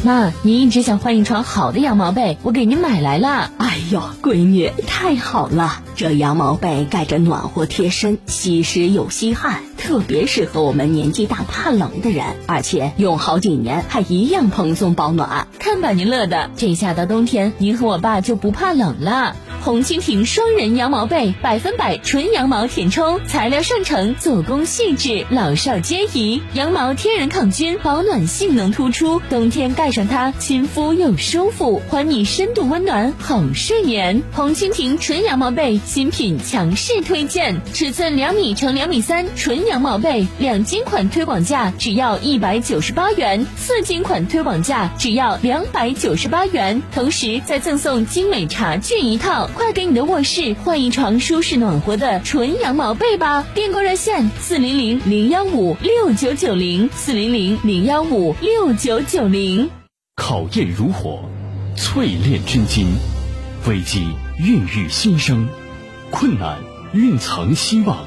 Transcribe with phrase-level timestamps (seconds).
[0.00, 3.52] 妈，您一直想换一床好的羊毛被，我给您买来了。
[3.58, 5.80] 哎呦，闺女，太好了！
[5.94, 15.46] 这羊毛被盖着暖和贴身，吸湿又吸汗，特别适合我们年纪大怕冷的人，而且用好几年还一样蓬松保暖。
[15.60, 19.36] 看把您乐的，这下到冬天，您和我爸就不怕冷了。
[19.60, 26.42] 红蜻蜓双人羊毛被，百分百纯羊毛填充，材料上乘，做工细致，老少皆宜。
[26.54, 34.22] 羊毛天然抗菌，保暖性能突出，冬天盖带上它，亲肤又舒服，还你深度温暖好睡眠。
[34.30, 49.50] 红蜻蜓纯羊毛被新品强势推荐，尺寸两米乘两米三，纯羊毛被，两斤款推广价只要一百九十八元，四斤款推广价只要两百九十八元，同时再赠送精美茶具一套。
[49.52, 53.44] 快给你的卧室换一床舒适暖和的纯羊毛被吧！
[53.52, 59.68] 订购热线：四零零零幺五六九九零，四零零零幺五六九九零。
[60.24, 61.28] 考验如火，
[61.76, 62.86] 淬炼真金；
[63.66, 64.06] 危机
[64.38, 65.48] 孕育新生，
[66.12, 66.58] 困难
[66.92, 67.98] 蕴藏希望。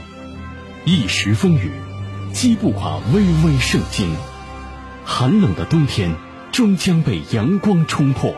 [0.85, 1.71] 一时风雨，
[2.31, 4.15] 击不垮巍巍圣经。
[5.03, 6.15] 寒冷的冬天，
[6.53, 8.33] 终将被阳光冲破。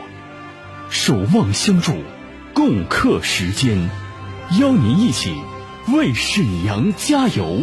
[0.90, 1.94] 守望相助。
[2.52, 3.88] 共克时艰，
[4.58, 5.32] 邀您一起
[5.94, 7.62] 为沈阳加油。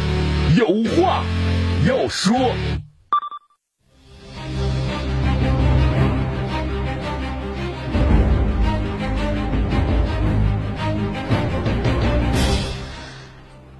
[0.57, 1.23] 有话
[1.87, 2.35] 要说。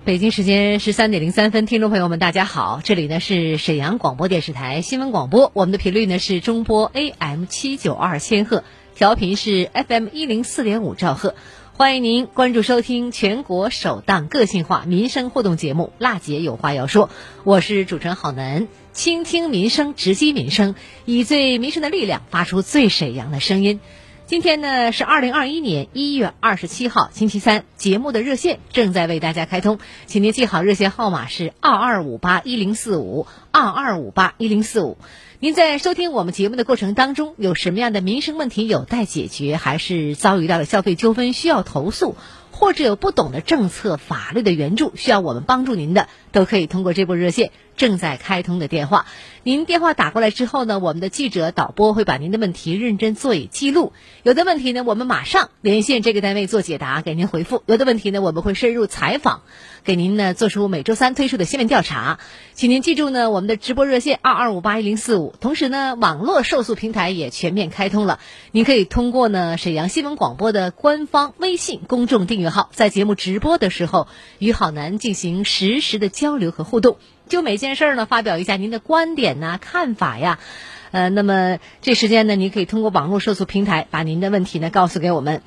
[0.05, 8.63] 北京时间十三点零三分，听众朋友们，大家好，这里呢是沈阳广播电视台新闻广播，我们的频率呢是中波 AM 七九二千赫，
[8.95, 11.35] 调频是 FM 一零四点五兆赫，
[11.81, 17.08] 欢迎您关注收听全国首档个性化民生互动节目《辣姐有话要说》，
[17.44, 20.75] 我是主持人郝楠，倾听民生，直击民生，
[21.06, 23.80] 以最民生的力量发出最沈阳的声音。
[24.28, 27.66] 今天呢是二零二一年一月二十七号，星期三。
[27.78, 35.00] 节目的热线正在为大家开通，请您记好热线号码是二二五八一零四五二二五八一零四五。
[35.44, 42.16] 您在收听我们节目的过程当中，有什么样的民生问题有待解决，还是遭遇到了消费纠纷需要投诉，
[42.52, 47.50] 或者有不懂的政策法律的援助需要我们帮助您的，都可以通过这部热线
[47.81, 49.08] 正在开通的电话。
[49.42, 53.92] 您电话打过来之后呢，我们的记者导播会把您的问题认真做以记录。
[54.22, 59.42] 有的问题呢，我们马上连线这个单位做解答，给您回复；有的问题呢，我们会深入采访，
[59.84, 62.19] 给您呢做出每周三推出的新闻调查。
[62.53, 65.34] 请您记住呢，我们的直播热线二二五八一零四五。
[65.42, 68.19] 同时呢，网络受诉平台也全面开通了，
[68.52, 74.07] 您可以通过呢沈阳新闻广播的官方微信公众订阅号，在节目直播的时候
[74.38, 76.98] 与好男进行实时的交流和互动。
[77.31, 80.38] 就每件事儿呢，发表一下您的观点呐、看法呀，
[80.92, 85.42] 呃，那么这时间呢，您可以通过网络受诉平台把您的问题呢告诉给我们。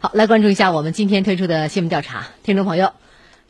[0.00, 2.94] 好，来关注一下我们今天推出的新闻调查，听众朋友，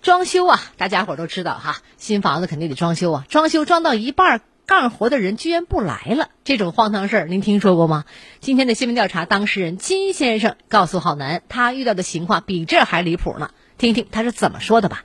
[0.03, 8.05] 装修啊，大家伙儿都知道哈，新房子肯定得装修啊，装修装到一半干活的人居然不来了，这种荒唐事儿您听说过吗？
[8.41, 13.50] 今天的新闻调查当事人金先生告诉郝楠，他遇到的情况比这还离谱呢。
[13.82, 15.02] 听听他是怎么说的吧。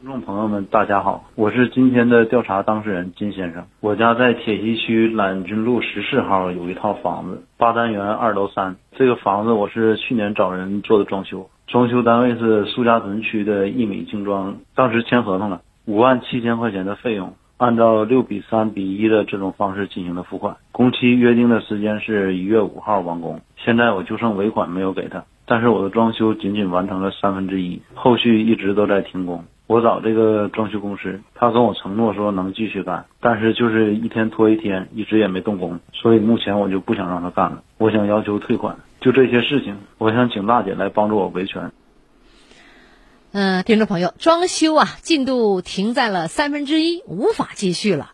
[0.00, 3.66] 听众朋友们，大家好，我是今天的调查当事人金先生。
[3.80, 8.76] 我家在铁西区揽军路十四号有一套房子，八单元二楼三。
[8.92, 23.40] 这个房子我是去年找人做的装修，装修单位是苏家屯区的一米精装，当时签合同了，五万七千块钱的费用，按照六比三比一的这种方式进行的付款，工期约定的时间是一月五号完工。
[23.56, 29.44] 现在我就剩尾款没有给他，但是我的装修仅仅完成了三分之一，后续一直都在停工。
[29.66, 38.76] 我找这个装修公司，他跟我承诺说能继续干，但是就是一天拖一天，一直也没动工，所以目前我就不想让他干了，我想要求退款。
[39.00, 41.70] 就这些事情，我想请大姐来帮助我维权。
[43.36, 48.12] 嗯，听众朋友，装修啊进度停在了三分之一，无法继续了。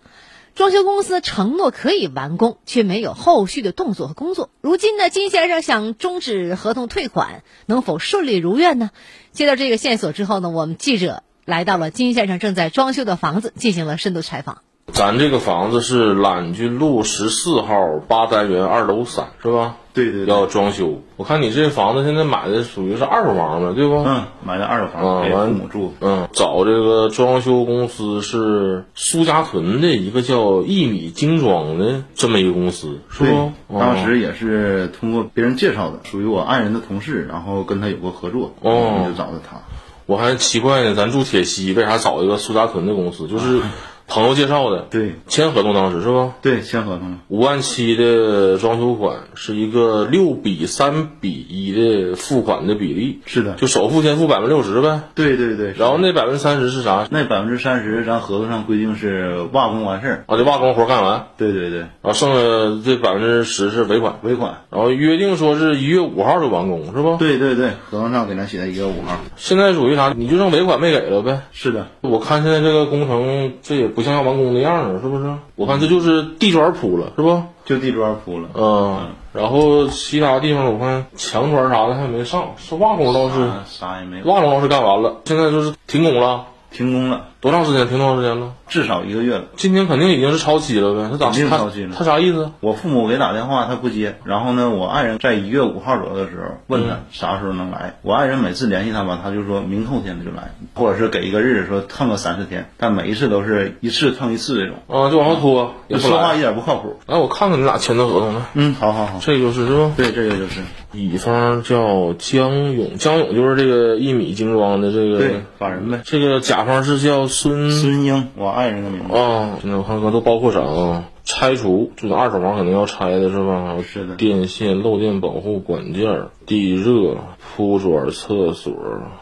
[0.54, 4.48] 装修公司承诺可以完工，却没有后续的动作和工作。
[4.62, 8.88] 如今呢，金先生想终止合同退款，能否顺利如愿呢？
[9.30, 14.62] 接到这个线索之后呢，我们记者来到了金先生正在装修的房子，进行了深度采访。
[14.90, 19.76] 咱这个房子是揽军路十四号八单元二楼三，是吧？
[19.92, 21.02] 对对要装修。
[21.16, 23.96] 我看你这房子现在买的属于是二手房了，对不？
[23.96, 25.94] 嗯，买的二手房，给父母住。
[26.00, 33.78] 嗯，找这个装修公司是苏家屯的一个叫一米精装的这么一个公司，是不？
[33.78, 39.58] 当时也是通过别人介绍的，属于我爱人的同事，然后跟他有过合作，哦，就找的他。
[40.06, 43.28] 我还奇怪呢，咱住铁西，为啥找一个苏家屯的公司？
[43.28, 43.60] 就是
[44.10, 44.86] 朋友介绍的。
[44.90, 46.34] 对，签合同当时是吧？
[46.42, 47.18] 对，签合同了。
[47.28, 53.20] 五万七的装修款是一个六比三比一的付款的比例。
[53.24, 55.00] 是的，就首付先付百分之六十呗。
[55.14, 55.72] 对对对。
[55.78, 57.06] 然后那百分之三十是啥？
[57.10, 60.24] 那百分之三十，咱合同上规定是瓦工完事儿。
[60.26, 61.28] 啊，这瓦工活干完。
[61.38, 61.78] 对对对。
[61.78, 64.16] 然后剩下这百分之十是尾款。
[64.22, 64.62] 尾款。
[64.70, 67.16] 然后约定说是一月五号就完工，是不？
[67.16, 69.20] 对对对，合同上给咱写的一月五号。
[69.36, 70.12] 现在属于啥？
[70.16, 71.42] 你就剩尾款没给了呗？
[71.52, 71.86] 是的。
[72.00, 75.34] 我看现在这个工程，这也不像要完工的样了，是不是？
[75.56, 77.42] 我看这就是地砖铺了，是不？
[77.64, 78.48] 就地砖铺了。
[78.54, 79.08] 嗯。
[79.32, 84.24] 然后其他地方我看墙砖啥的还没上，是瓦工倒是啥也没有。
[84.24, 86.46] 瓦工倒是干完了，现在就是停工了。
[86.72, 87.88] 停工了，多长时间？
[87.88, 88.52] 停多长时间了？
[88.68, 89.44] 至少一个月了。
[89.56, 91.08] 今天肯定已经是超期了呗？
[91.10, 91.30] 他咋？
[91.30, 91.94] 肯定超期了。
[91.96, 92.50] 他啥意思？
[92.60, 94.16] 我父母给打电话，他不接。
[94.24, 97.96] 然后呢，我爱人在一月五号左右的时候问他啥时候能来。
[98.02, 104.76] 我爱人每次联系他吧，他就说明后天他就来，或者是给一个日子说蹭个三四天，但每一次都是一次蹭一次这种。
[104.86, 106.98] 啊，就往后拖，说话一点不靠谱。
[107.06, 108.46] 来，我看看你俩签的合同呢。
[108.54, 109.92] 嗯，好好好，这个就是是吧？
[109.96, 110.60] 对，这个就是。
[110.92, 115.22] 乙方叫江勇，江勇就是这个一米精装的这个
[115.56, 116.00] 法人呗。
[116.04, 119.14] 这个甲方是叫孙孙英，我爱人的名字。
[119.16, 121.04] 啊，现在我看看都包括啥啊？
[121.24, 123.76] 拆除，就是二手房肯定要拆的是吧？
[123.82, 124.16] 是的。
[124.16, 127.16] 电线、漏电保护管件、地热、
[127.56, 128.72] 铺砖、厕所、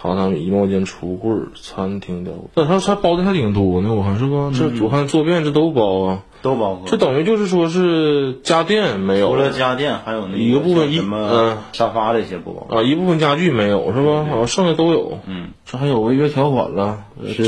[0.02, 2.32] 榻榻米、衣帽间、橱柜、餐厅的。
[2.54, 4.50] 那他他包的还挺多呢，我看是吧？
[4.54, 6.22] 这我看坐便这都包啊。
[6.42, 14.26] 都包括，这等于就是说是家电没有，除了家电还有那一个部分什么沙发这些不包啊，一部分家具没有是吧？
[14.42, 15.18] 啊，剩下都有。
[15.26, 16.98] 嗯，这还有违约条款了，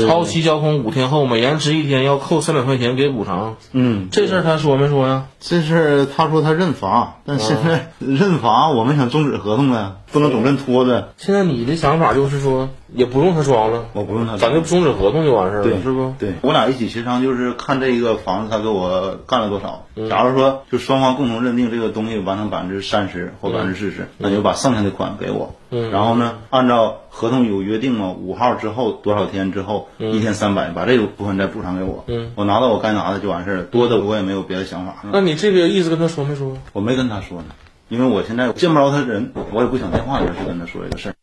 [0.07, 3.55] 超期交工五天后每延迟一天要扣三百块钱给补偿。
[3.71, 5.25] 嗯，这事儿他说没说呀？
[5.39, 11.13] 这事儿他说他认罚，但现在 认罚我们想终止合同啊，不能总认拖着。
[11.17, 12.69] 现在你的想法就是说。
[12.93, 16.13] 也不用他装了，我不用他，咱就终止合同就完事儿了，是不？
[16.19, 19.85] 对，我俩一起协商，就是看这个房子他给我干了多少。
[20.09, 25.55] 假如说就双方共同认定这个东西完成百分之三十或百分之四十，那就把剩下的款给我。
[25.69, 32.03] 嗯，然后呢，按照合同有约定嘛，五号之后多少天之后，一天三百，把这个部分再补偿给我。
[32.07, 34.97] 嗯，我拿到我该拿的就完事儿，多的我也没有别的想法。
[35.13, 36.57] 那你这个意思跟他说没说？
[36.73, 37.45] 我没跟他说呢，
[37.91, 41.15] 因为我现在见不着他人，我也不想电话里去跟他说这个事儿。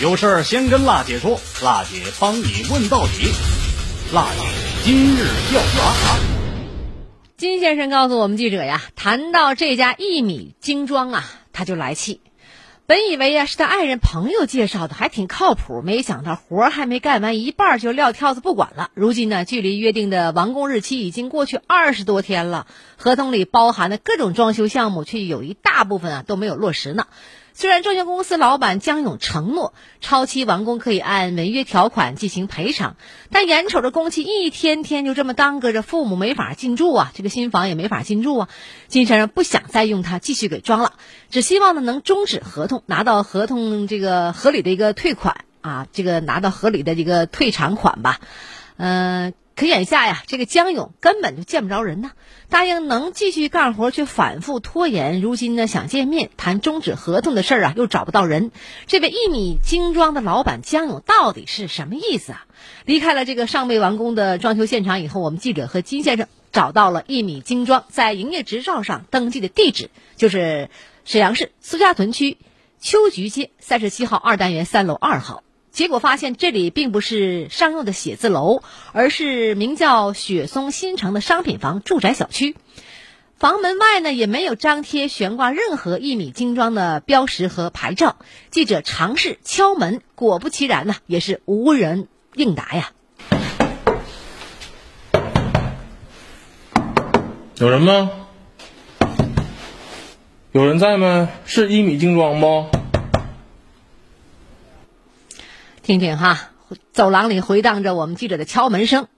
[0.00, 3.28] 有事儿先跟辣姐说，辣姐帮你问到底。
[4.14, 4.46] 辣姐
[4.82, 6.16] 今日调查。
[7.36, 11.22] 金先生告诉我们记者呀，谈到这家一米精装啊，
[11.52, 12.22] 他就来气。
[12.90, 18.90] 本以为呀是他爱人朋友介绍的，还挺靠谱，没想到活还没干完一半就撂挑子不管了。
[18.94, 22.66] 如今呢，距离约定的完工日期已经过去二十多天了，
[22.96, 27.06] 合同里包含的各种装修项目却有一大部分啊都没有落实呢。
[27.52, 32.96] 虽然装修公司老板江勇承诺超期完工可以按违约条款进行赔偿，
[33.30, 38.48] 但眼瞅着工期一天天就这么耽搁着，父母没法进驻啊，这个新房也没法进驻啊。
[38.88, 40.94] 金先生不想再用它继续给装了，
[41.30, 48.20] 只希望呢能终止合同，拿到合同这个合理的一个退款啊，这个拿到合理的一个退偿款吧。
[48.82, 52.12] 嗯，可眼下呀，这个江勇根本就见不着人呢。
[52.48, 55.20] 答应能继续干活，却反复拖延。
[55.20, 58.50] 如今呢，想见面谈终止合同的事儿啊，又找不到人。
[58.86, 62.46] 这位一米精装的老板江勇到底是什么意思啊？
[62.86, 70.70] 离开了这个尚未完工的装修现场以后，我们记者和金先生找到了一米精装在营业执照上登记的地址，就是
[71.04, 72.38] 沈阳市苏家屯区
[72.80, 75.42] 秋菊街三十七号二单元三楼二号。
[75.80, 82.54] 结果发现，这里并不是商用的写字楼，而是名叫“雪松新城”的商品房住宅小区。
[83.38, 88.16] 房门外呢，也没有张贴悬挂任何一米精装的标识和牌照。
[88.50, 92.90] 记者尝试敲门，果不其然呢，也是无人应答呀。
[97.56, 98.10] 有人吗？
[100.52, 101.30] 有人在吗？
[101.46, 102.66] 是一米精装不？
[105.90, 106.52] 听听哈，
[106.92, 109.08] 走廊里回荡着我们记者的敲门声，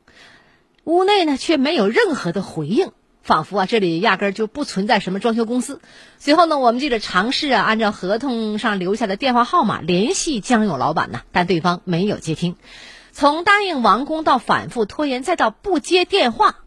[0.84, 5.82] 屋内呢却没有任何的回应，仿佛啊这里压根儿就不存在什么装修公司。
[6.16, 12.56] 随后呢，我们记者尝试啊按照合同上留下的电话号码联系江勇老板呢，但对方没有接听。
[13.12, 16.60] 从答应完工到反复拖延，再到不接电话，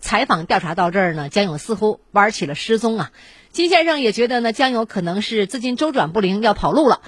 [0.00, 3.10] 采访调查到这儿呢，江勇似乎玩起了失踪啊。
[3.50, 7.02] 金先生也觉得呢，江勇可能是资金周转不灵，要跑路了。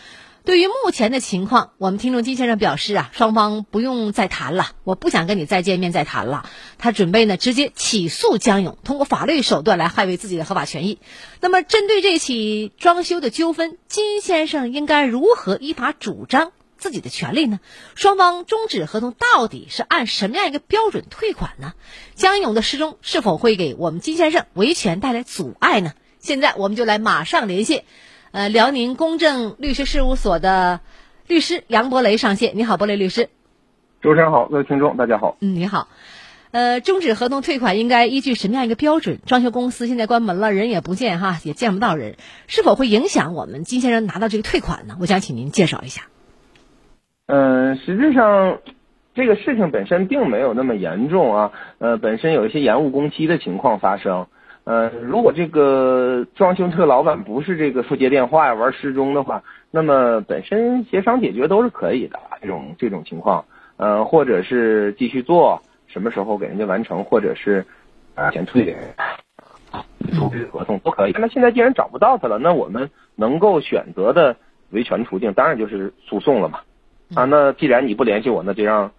[0.44, 6.50] 对于目前的情况，我们听众金先生表示啊，双方不用再谈了，我不想跟你再见面再谈了。
[6.76, 10.98] 他准备呢直接起诉江勇，通过法律手段来捍卫自己的合法权益。
[11.40, 17.58] 那么，针对这起装修的纠纷，金先生应该如何依法主张自己的权利呢？
[17.94, 21.72] 双方终止合同到底是按什么样一个标准退款呢？
[22.16, 25.94] 江勇的失踪是否会给我们金先生维权带来阻碍呢？
[26.20, 27.84] 现在我们就来马上连线。
[28.34, 30.80] 呃，辽宁公正律师事务所的
[31.28, 32.56] 律师杨博雷上线。
[32.56, 33.28] 你好，博雷律师。
[34.00, 35.36] 主持人好，各位听众大家好。
[35.40, 35.86] 嗯，你好。
[36.50, 39.20] 呃，终止合同退款应该依据什么样一个标准？
[39.24, 42.16] 装修公司现在关门了，人也不见哈，也见不到人，
[42.48, 44.96] 是否会影响我们金先生拿到这个退款呢？
[45.00, 46.02] 我想请您介绍一下。
[47.26, 48.58] 嗯，实际上
[49.14, 51.52] 这个事情本身并没有那么严重啊。
[51.78, 54.26] 呃，本身有一些延误工期的情况发生。
[54.64, 62.18] 呃，如果这个装修车老板不是这个不接电话呀，玩失踪的话，那么本身协商解决都是可以的。
[62.40, 63.44] 这种这种情况，
[63.76, 67.66] 呃，或者是继续做，什么时候给人家完成，或者是
[68.14, 68.82] 啊钱退给人，
[70.16, 71.12] 终止合同都可以。
[71.18, 74.36] 那现在既然找不到他了，那我们能够选择的
[74.70, 76.60] 维权途径，当然就是诉讼了嘛。
[77.14, 78.92] 啊，那既然你不联系我，那就让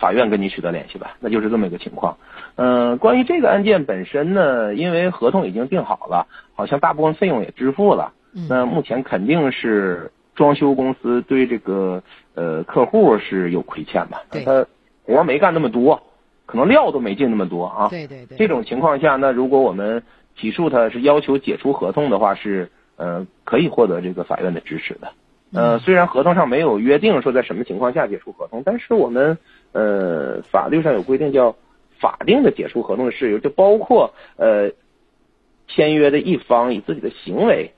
[0.00, 1.16] 法院跟你取得联系吧。
[1.20, 2.16] 那就是这么一个情况。
[2.56, 8.12] 嗯，关于这个案件本身呢，因为合同已经定好了，好像大部分费用也支付了。
[8.48, 12.02] 那目前肯定是装修公司对这个
[12.34, 14.22] 呃客户是有亏欠吧？
[14.44, 14.66] 他
[15.04, 16.02] 活没干那么多，
[16.46, 17.88] 可能料都没进那么多啊。
[17.88, 18.38] 对对对。
[18.38, 20.02] 这种情况下，那如果我们
[20.36, 25.12] 起诉他是要求解除合同的话，是呃可以获得这个法院的支持的。
[25.52, 29.36] 呃，虽然合同上没有约定说在什么情况下解除合同，但是我们
[29.72, 31.56] 呃法律上有规定叫。
[32.00, 34.70] 法定的解除合同的事由就包括呃，
[35.68, 37.72] 签约的一方以自己的行为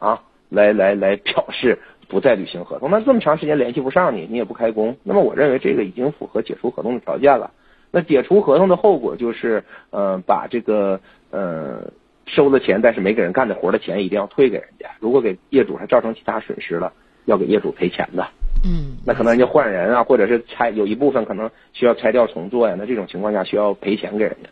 [0.00, 1.78] 啊来来来表示
[2.08, 2.90] 不再履行合同。
[2.90, 7.52] 那这么长时间联系不上你，你也不开工，那么我认为这个已经符合解除合同的条件了。
[7.92, 10.98] 那解除合同的后果就是呃把这个
[11.30, 11.92] 呃
[12.26, 14.90] 收了钱但是没给人干的活的钱一定要退给人家。
[14.98, 16.92] 如果给业主还造成其他损失了，
[17.24, 18.26] 要给业主赔钱的。
[18.62, 24.50] 嗯，那可能人家换人啊，或者是拆有一部分可能需要拆掉重做呀，那这种情况下需要赔钱给人家的。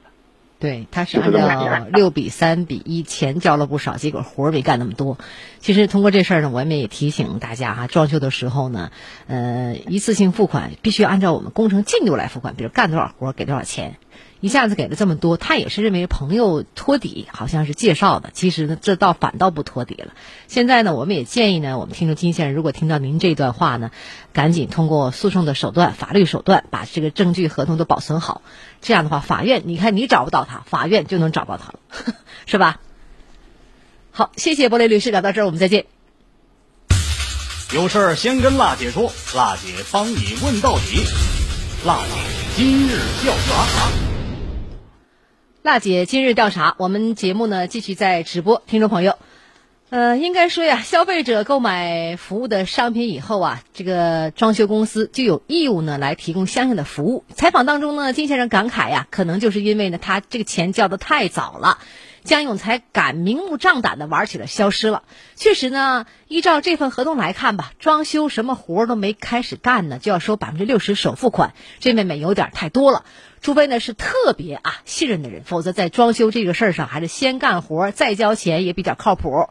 [0.60, 5.16] 对，他是按照六比三比一，钱交了不少，结果活儿没干那么多。
[5.60, 8.90] 其实通过这事儿呢，我们也提醒大家哈，装修的时候呢，
[9.28, 13.94] 呃，一次性付款必须按照我们工程进度来付款，比如干多少活儿给多少钱。
[14.40, 18.30] 一下子给了这么多，他也是认为朋友托底，好像是介绍的。
[18.32, 20.12] 其实呢，这倒反倒不托底了。
[20.46, 23.90] 现在呢，我们也建议呢，我们听众金先生，如果听到您这段话呢，
[24.32, 28.42] 赶紧通过诉讼的手段、法律手段，把这个证据、合同都保存好。
[28.80, 32.14] 这样的话，法院你看你找不到他，法院就能找到他了，
[32.46, 32.80] 是吧？
[34.12, 35.86] 好，谢谢博雷律师，聊到这儿，我们再见。
[37.74, 41.04] 有事儿先跟辣姐说，辣姐帮你问到底。
[41.84, 42.12] 辣姐
[42.56, 44.07] 今日调查。
[45.62, 49.18] 娜姐今日调查，我们节目呢继续在直播，听众朋友，
[49.90, 57.24] 呃，应该说呀，消费者购买服务的商品以后啊，这个装修公司就有义务呢来提供相应的服务。
[57.34, 61.78] 采访当中呢，金先生感慨呀，可能就是因为呢他这个钱交的太早了。
[62.28, 65.02] 江永才敢明目张胆的玩起了消失了。
[65.34, 73.06] 确实呢，依照这份合同来看吧，装修什么活都没开始干呢，就要收百分之六十首付款，这妹妹有点太多了。
[73.40, 79.48] 除非呢是特别啊信任的人，否则在装修这个事儿上，还是先干活再交钱也比较靠谱。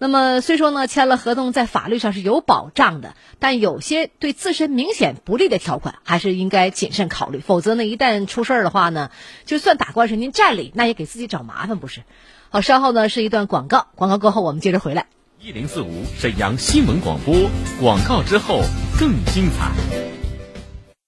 [0.00, 9.10] 那么虽说呢签了合同在法律上是有保障的，但有些对自身明显不利的条款还是应该谨慎考虑，否则呢一旦出事儿的话呢，
[9.44, 12.02] 就算打官司您占理，那也给自己找麻烦不是？
[12.50, 15.06] 好，稍后呢是一段广告，广告过后我们接着回来。
[15.40, 17.34] 一零四五沈阳新闻广播，
[17.80, 18.60] 广告之后
[18.98, 20.07] 更精彩。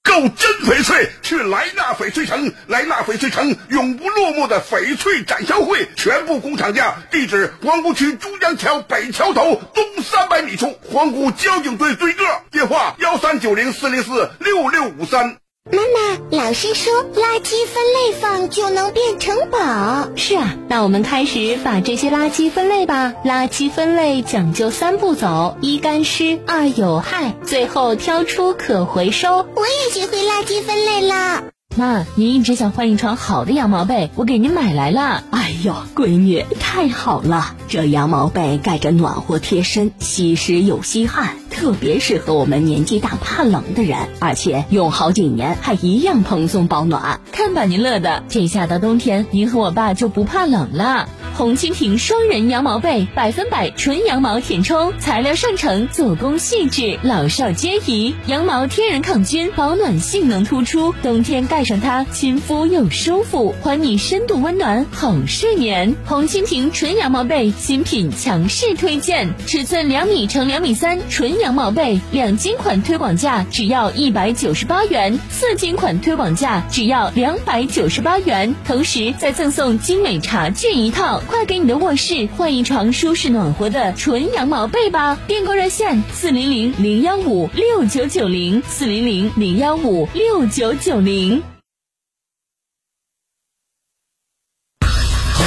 [0.03, 2.53] 购真翡翠，去莱纳翡翠城。
[2.67, 6.97] 莱纳翡翠城永不落幕的翡翠展销会，全部工厂价。
[7.11, 12.25] 地址：黄姑区珠江桥北桥头东三百米处，黄姑交警队对个。
[12.51, 15.37] 电话：幺三九零四零四六六五三。
[15.67, 20.09] 妈妈，老师说垃圾分类放就能变城堡。
[20.17, 23.13] 是啊，那我们开始把这些垃圾分类吧。
[23.27, 29.47] 垃圾分类讲究三步走：一干湿，二有害，最后挑出可回收。
[29.55, 31.45] 我也学会垃圾分类了。
[31.77, 35.23] 妈，您一直想换一床好的羊毛被，我给您买来了。
[35.31, 37.55] 哎呦，闺女，太好了！
[37.69, 47.21] 这羊毛被盖着暖和贴身，吸湿又吸汗，特别适合我们年纪大怕冷的人，而且用好几年还一样蓬松保暖。
[47.31, 51.09] 看把您乐的，这下到冬天，您和我爸就不怕冷了。
[51.41, 58.15] 红蜻蜓双人羊毛被，百分百纯羊毛填充，材料上乘，做工细致，老少皆宜。
[58.27, 65.97] 羊毛天然抗菌，保暖性能突出，冬天盖上它，亲肤又舒服，还你深度温暖，好睡眠。
[66.05, 81.23] 红蜻蜓纯羊毛被新品强势推荐，尺寸两米乘两米三，纯羊毛被，两斤款推广价只要一百九十八元，四斤款推广价只要两百九十八元，同时再赠送精美茶具一套。
[81.31, 85.17] 快给你的卧室换一床舒适暖和的纯羊毛被吧！
[85.29, 91.45] 订购热线：四零零零幺五六九九零，四零零零幺五六九九零。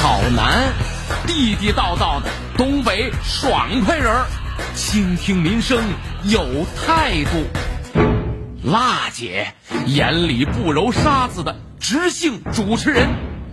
[0.01, 0.71] 好男，
[1.27, 4.25] 地地道道的东北爽快人儿，
[4.73, 5.83] 倾听民生
[6.23, 7.43] 有态度。
[8.63, 9.53] 辣姐
[9.85, 13.09] 眼里不揉沙子的直性主持人，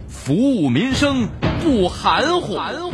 [0.08, 1.28] 服务民生。
[1.62, 2.90] 不含糊，辛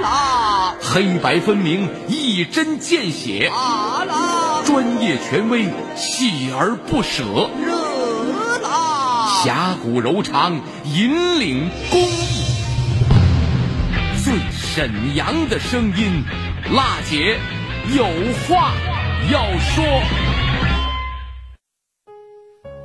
[0.00, 5.64] 辣，黑白分明，一针见血，辣辣，专业权威，
[5.96, 7.24] 锲而不舍，
[7.60, 12.44] 热辣，侠骨柔肠，引领公益，
[14.22, 16.22] 最沈阳的声音，
[16.72, 17.40] 辣姐
[17.92, 18.04] 有
[18.46, 18.72] 话
[19.32, 19.84] 要说。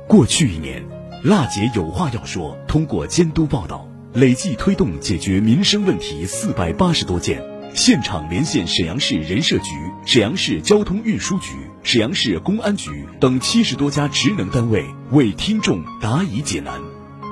[0.08, 0.84] 过去一年，
[1.22, 3.86] 辣姐有话要说，通过监督报道。
[4.16, 7.38] 累计推动解决民生问题四百八十多件，
[7.74, 9.72] 现场连线沈阳市人社局、
[10.06, 11.52] 沈阳市交通运输局、
[11.82, 16.80] 沈阳市公安局等七十多家职能单位，为听众答疑解难。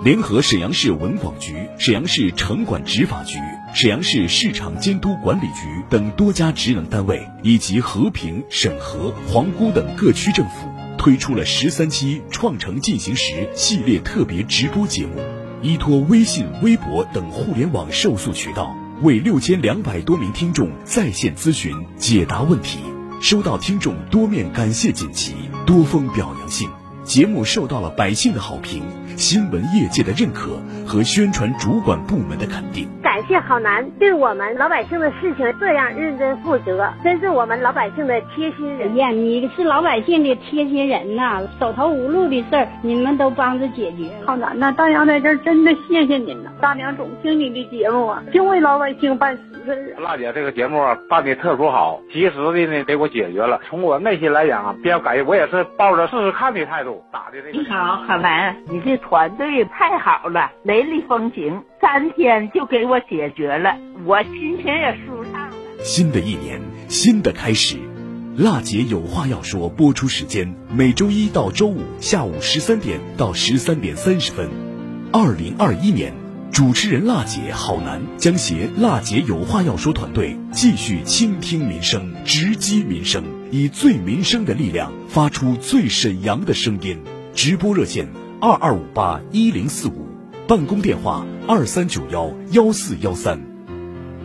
[0.05, 3.39] 联合沈阳市文广局、沈阳市城管执法局、
[3.75, 10.69] 沈阳市市场监督管理局等多家职能单位，以及和平、沈河、皇姑等各区政府，
[10.99, 15.15] 推出了十三期“创城进行时”系列特别直播节目。
[15.65, 22.81] 依托微信、微博等互联网受诉渠道，为六千两百多名听众在线咨询解答问题，
[23.23, 25.33] 收到听众多面感谢锦旗、
[25.65, 26.69] 多封表扬信，
[27.03, 28.83] 节目受到了百姓的好评。
[29.17, 39.11] 新闻业界的认可和宣传主管部门的肯定，感谢郝楠对我们老百姓的事情这样认真负责，真是我们老百姓的贴心人呀！
[39.11, 44.11] 你是老百姓的贴心人呐，手头无路的事儿你们都帮着解决。
[44.27, 46.51] 郝楠呐，大娘在这儿真的谢谢您呐！
[46.61, 49.95] 大娘总听你的节目啊，就为老百姓办实事。
[50.01, 53.61] 辣姐这个节目办的特殊好，及时的呢给我解决了。
[53.69, 57.59] 从我内心来讲啊，比较感谢，我也是抱着试试看的态度打的这个。
[57.61, 58.97] 你好，郝楠，你这。
[59.05, 65.57] 团队太好了，雷厉风行，三天就给我解决了，我心情也舒畅了。
[65.83, 67.77] 新的一年，新的开始，
[68.37, 69.69] 辣姐有话要说。
[69.69, 74.49] 播出时间每周一到周五下午十三点到十三点三十分。
[75.13, 76.13] 二零二一年，
[76.51, 86.99] 主持人辣姐好男将携辣姐有话要说团队继续倾听民生，直击民生，以最民生的力量发出最沈阳的声音。
[87.35, 88.09] 直播热线。
[88.41, 90.04] 二二五八一零四五，
[90.47, 93.41] 办公电话二三九幺幺四幺三。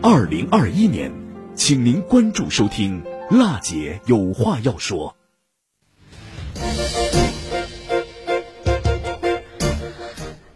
[0.02, 1.10] 二零二一年，
[1.54, 5.16] 请您关注收听，辣姐有话要说。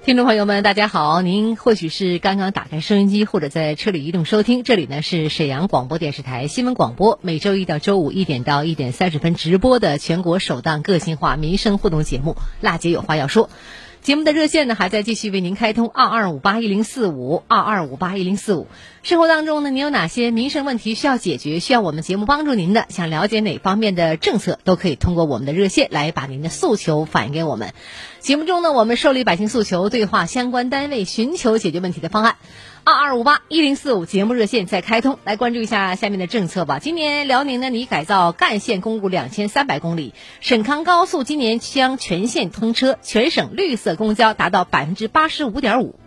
[0.04, 1.22] 听众朋友们，大家好！
[1.22, 4.64] 您或许是刚刚打开收音机，或者在车里移动收听。
[4.64, 13.46] 这里呢是沈阳广播电视台新闻广播，每周一到周五一点到一点三十分直播的全国首档个性化民生互动节目《辣姐有话要说》。
[14.04, 18.66] 节目的热线呢还在继续为您开通二二五八一零四五二二五八一零四五。
[19.02, 22.84] 生活当中呢，您有哪些民生问题需要解决，需要我们节目帮助您的？
[22.90, 27.72] 想了解哪方面的政策，都可以通过我们的热线来把您的诉求反映给我们。
[28.20, 32.36] 节目中呢，我们受理百姓诉求，对话相关单位，寻求解决问题的方案。
[32.86, 36.78] 二二五八一零四五节目热线在开通，来关注一下下面的政策吧。
[36.78, 45.98] 今年辽宁呢拟改造干线公路两千三百公里，沈康高速今年将全线通车，全省绿色公交达到百分之八十五点五。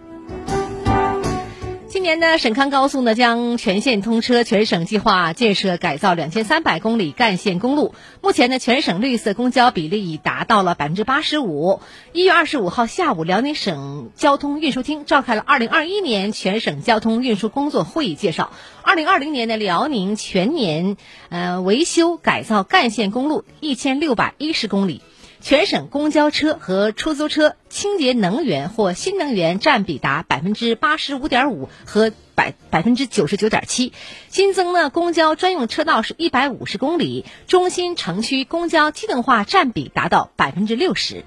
[1.89, 7.95] 今年呢，沈康高速呢将全线通车，全省计划建设改造两千三百公里干线公路。
[8.21, 11.79] 目前呢，全省绿色公交比例已达到了百分之八十五。
[12.11, 18.51] 一月二十五号下午，辽宁省交通运输厅召开了二零二一年全省交通运输工作会议，介绍
[18.83, 20.97] 二零二零年的辽宁全年
[21.29, 25.01] 呃维修改造干线公路一千六百一十公里。
[25.39, 33.93] 全省公交车和出租车清洁能源或新能源占比达百分之八十五点五和百百分之九十九点七。
[34.29, 41.23] 新增呢，公交专用车道是一百五十公里，中心城区公交机动化占比达到百分之六十。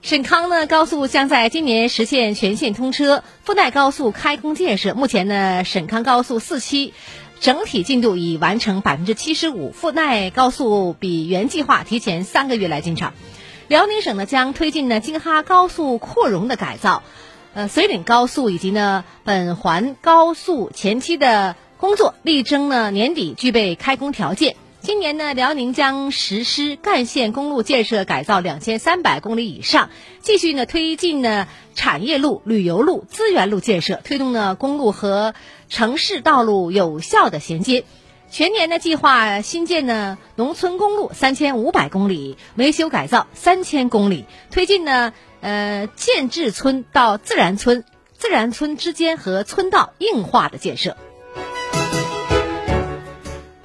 [0.00, 4.94] 沈康呢高速将在今年实现全线通车，富代高速开工建设。
[4.94, 6.94] 目前呢，沈康高速四期。
[7.40, 13.14] 整体进度已完成百分之七十五，富奈高速比原计划提前三个月来进场。
[13.68, 17.02] 辽宁省呢将推进呢京哈高速扩容的改造，
[17.54, 24.56] 呃绥岭高速以及呢本环高速前期的工作，力争呢年底具备开工条件。
[24.80, 29.90] 今年呢，辽宁将实施干线公路建设改造两千三百公里以上，
[30.22, 35.34] 继续呢推进呢产业路、旅游路、资源路建设，推动呢公路和
[35.68, 37.84] 城市道路有效的衔接。
[38.30, 47.84] 全年呢计划新建呢农村公路三千五百公里，维修改造三千公里，推进呢呃建制村到自然村、
[48.16, 50.96] 自然村之间和村道硬化的建设。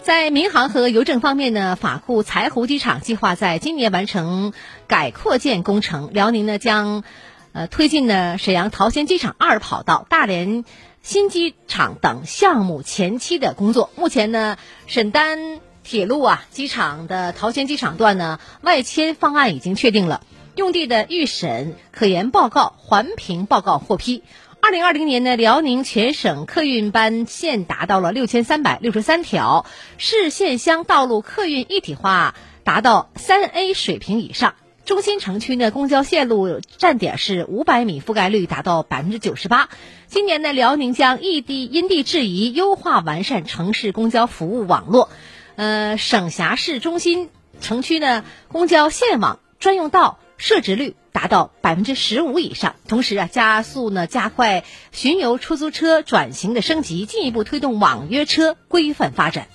[0.04, 4.52] 在民航和邮政方面呢，法库柴湖机场计划在今年完成
[4.86, 6.10] 改扩建工程。
[6.12, 7.06] 辽宁呢将，
[7.54, 10.66] 呃推进呢沈阳桃仙机场二跑道、大连
[11.02, 13.92] 新机场等项目前期的工作。
[13.96, 20.20] 目前呢，沈丹铁路啊机场的桃仙机场段呢外迁方案已经确定了，
[20.58, 24.22] 用地的预审、可研报告、环评报告获批。
[24.64, 29.66] 二零二零年呢，辽宁全省客运班线达到了六千三百六十三条，
[29.98, 34.56] 市县乡道路客运一体化达到三 A 水平以上。
[34.86, 39.68] 中心城区呢，公交线路站点是五百米，覆盖率达到百分之九十八。
[40.08, 45.10] 今年呢，辽宁将异地因地制宜优化完善城市公交服务网络，
[45.58, 50.96] 呃，省辖市中心城区呢，公交线网专用道设置率。
[51.14, 59.48] 达到百分之十五以上，同时啊，加速呢加快巡游出租车转型的升级，进一步推动网约车规范发展。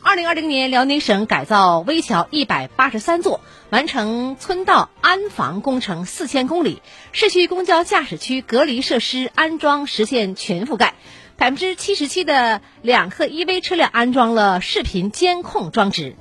[0.00, 3.40] 二零二零年，辽宁省改造危桥一百八十三座，
[3.70, 10.94] 完成村道安防工程四千公里，市区公交驾驶区隔离设施安装实现全覆盖，
[11.36, 16.16] 百分之七十七的两客 EV 车辆安装了视频监控装置。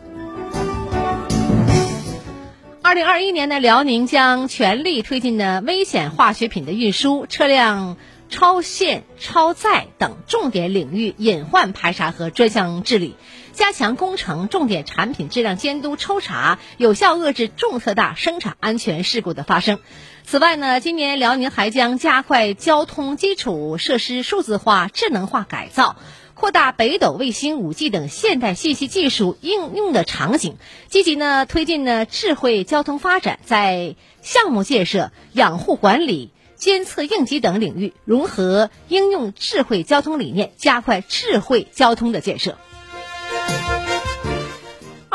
[2.88, 7.98] 二零二一年呢，辽宁将全力推进呢危险化学品的运输、车辆
[8.30, 13.18] 超限、超载等重点领域隐患排查和专项治理，
[13.52, 19.80] 加强工程重点产品质量监督抽查，有效遏制重特大生产安全事故的发生。
[20.24, 25.98] 此外呢，今年辽宁还将加快交通基础设施数字化、智能化改造。
[26.40, 42.56] 扩大北斗卫星、五 G 等现代信息技术应用的场景，积极呢推进呢智慧交通发展，在项目建设、养护管理、监测应急等领域融合应用智慧交通理念，加快智慧交通的建设。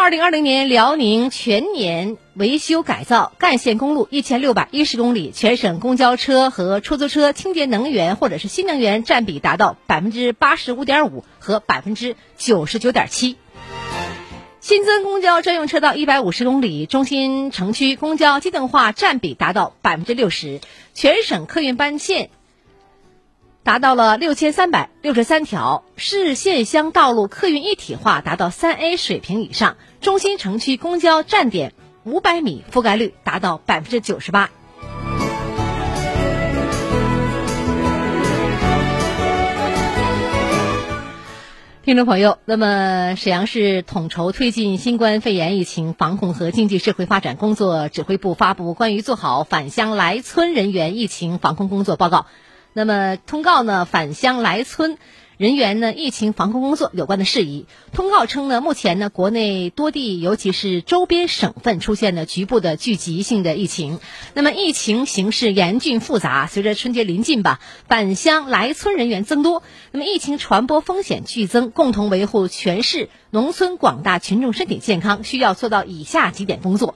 [0.02, 13.36] 二零二零年，辽宁全年维修改造干线公路一千六百一十公里，全省公交车和出租车清洁能源或者是新能源占比达到百分之八十五点五和百分之九十九点七。
[14.60, 20.60] 新增公交专用车道一百五十公里，中心城区公交机动化占比达到百分之六十，
[20.94, 22.30] 全省客运班线。
[23.64, 31.72] 达到了六千三百六十三条市县乡道路客运一体化达到三 a 水平以上中心城区公交站点
[32.02, 34.50] 五百米覆盖率达到百分之九十八。
[41.84, 52.26] 听众朋友那么沈阳市统筹推进新冠肺炎疫情防控和经济社会发展工作指挥部发布关于做好返乡来村人员疫情防控工作报告。
[52.72, 54.98] 那么通告呢，返乡来村。
[55.38, 57.66] 人员呢，疫情防控工作有关的事宜。
[57.92, 63.98] 通告称呢，目前呢，国内多地尤其是周边省份出现了局部的聚集性的疫情。
[64.34, 67.58] 那么疫情形势严峻复杂，随着春节临近吧，
[67.88, 71.72] 返乡来村人员增多，那么疫情传播风险剧增。
[71.72, 76.94] 共同维护全市农村广大群众身体健康，需要做到以下几点工作。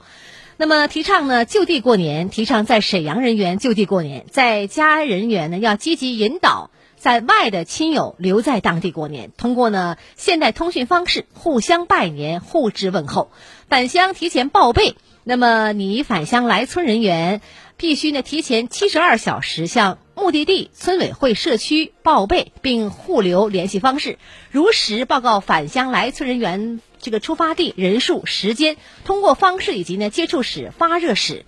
[0.57, 6.71] 那么提倡呢就地过年，提倡在沈阳人员就地过年，在家人员呢要积极引导。
[6.97, 13.31] 在外的亲友留在当地过年，通过呢现代通讯方式互相拜年、互致问候。
[13.69, 17.41] 返乡提前报备，那么你返乡来村人员
[17.77, 24.17] 必须呢提前七十二小时向目的地村委会、社区报备，并互留联系方式，
[24.49, 31.45] 如实报告返乡来村人员这个出发地、人数、时间、通过方式以及呢接触史、发热史。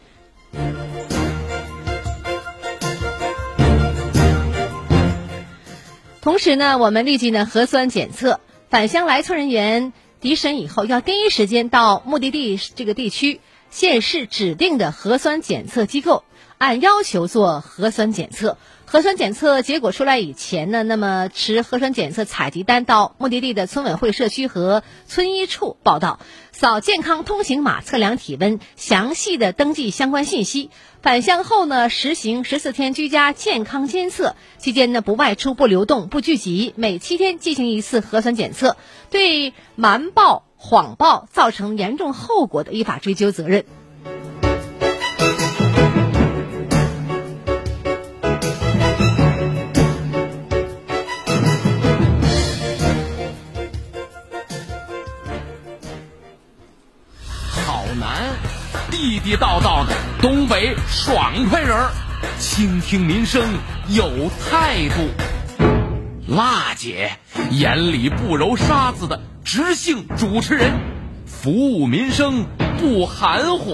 [6.22, 13.40] 同时呢，我们立即呢核酸检测返乡来村人员抵省以后，要第一时间到目的地这个地区
[13.72, 16.24] 县市指定的核酸检测机构，
[16.58, 18.58] 按要求做核酸检测。
[18.92, 26.20] 核酸检测结果出来以前呢，那么持核酸检测采集单到目的地的村委会、社区和村医处报到，
[26.52, 30.72] 扫健康通行码测量体温，详细的登记相关信息。
[31.04, 38.76] 返乡后呢，实行十四天居家健康监测，期间呢不外出、不流动、不聚集，每七天进行一次核酸检测。
[39.12, 43.66] 对瞒报、谎报造成严重后果的，依法追究责任。
[59.30, 61.92] 地地道道的东北爽快人儿，
[62.40, 63.44] 倾听民生
[63.88, 64.10] 有
[64.50, 65.08] 态度。
[66.36, 67.12] 辣姐
[67.52, 70.72] 眼里不揉沙子的直性主持人，
[71.28, 72.44] 服务民生
[72.80, 73.74] 不含糊。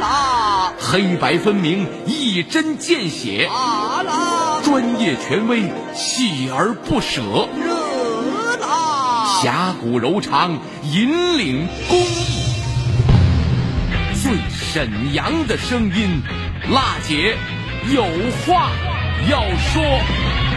[0.00, 3.46] 辣，黑白分明，一针见血。
[3.46, 7.46] 辣，专业权威，锲而不舍。
[9.42, 12.39] 侠骨柔肠，引领公益。
[14.22, 16.20] 最沈阳的声音，
[16.70, 17.34] 辣姐
[17.94, 18.02] 有
[18.44, 18.70] 话
[19.30, 20.49] 要说。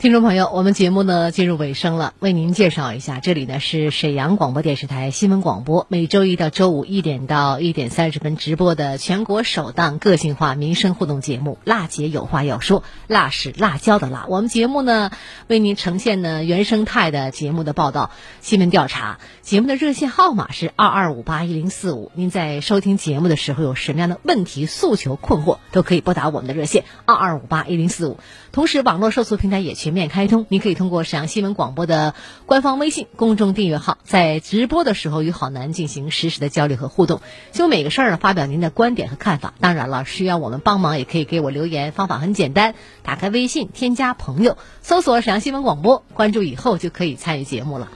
[0.00, 14.24] 听众朋友，我们节目呢进入尾声了，为您介绍一下，这里呢是沈阳广播电视台新闻广播，每周一到周五一点到一点三十分直播的全国首档个性化民生互动节目《辣姐有话要说》，辣是辣椒的辣。
[14.30, 15.10] 我们节目呢
[15.48, 18.10] 为您呈现呢原生态的节目的报道、
[18.40, 19.18] 新闻调查。
[19.42, 22.10] 节目的热线号码是二二五八一零四五。
[22.14, 28.18] 您在收听节目的时候有什么样的问题、诉求、困惑，都可以拨打我们的热线二二五八一零四五。
[28.50, 32.14] 同时，网络受诉平台也全全面开通，您可以通过沈阳新闻广播的
[32.46, 39.52] 官方微信公众订阅号，在直播的时候与好男进行实时的交流和互动，就每个事儿呢发表您的观点和看法。
[39.58, 47.88] 当然了，需要我们帮忙也可以给我留言，方法很简单，打开微信添加朋友，搜索沈阳新闻广播，关注以后就可以参与节目了。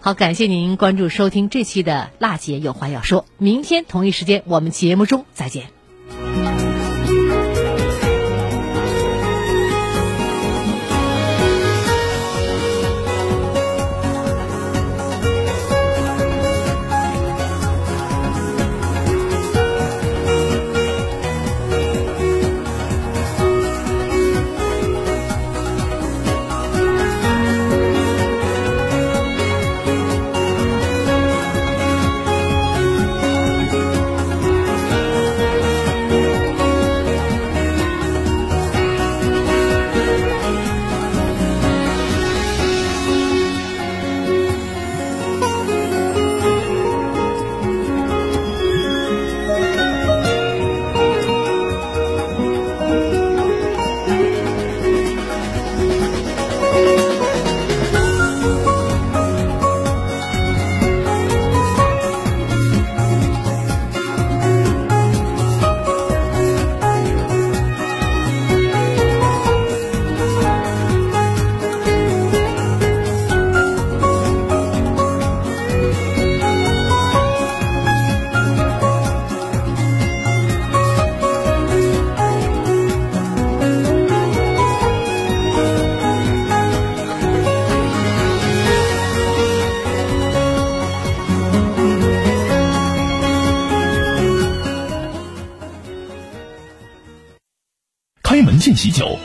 [0.00, 5.81] 好，感谢您关注收听这期的辣姐有话要说，明天同一时间我们节目中再见。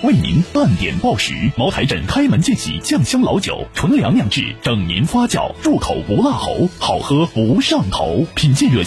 [0.04, 1.34] 为您半点报时。
[1.58, 8.26] 茅台镇开门见喜酱香老酒，纯粮酿制，整年发酵，入口不辣喉，好喝不上头。
[8.36, 8.84] 品鉴热。